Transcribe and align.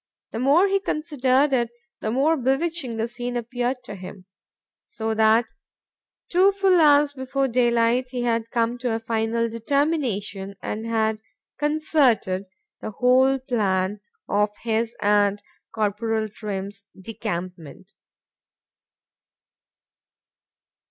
—The 0.31 0.39
more 0.39 0.67
he 0.67 0.79
considered 0.79 1.53
it, 1.53 1.69
the 1.99 2.09
more 2.09 2.35
bewitching 2.35 2.97
the 2.97 3.07
scene 3.07 3.37
appeared 3.37 3.83
to 3.83 3.93
him;—so 3.93 5.13
that, 5.13 5.45
two 6.27 6.51
full 6.53 6.81
hours 6.81 7.13
before 7.13 7.47
day 7.47 7.69
light, 7.69 8.07
he 8.09 8.23
had 8.23 8.49
come 8.49 8.79
to 8.79 8.93
a 8.95 8.99
final 8.99 9.47
determination 9.47 10.55
and 10.59 10.87
had 10.87 11.19
concerted 11.59 12.45
the 12.79 12.89
whole 12.89 13.37
plan 13.37 13.99
of 14.27 14.49
his 14.63 14.95
and 15.03 15.43
Corporal 15.71 16.29
Trim's 16.29 16.85
decampment. 16.99 17.93